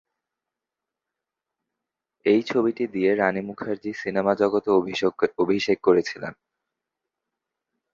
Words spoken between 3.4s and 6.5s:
Mukherjee cinema জগতে অভিষেক করেছিলেন।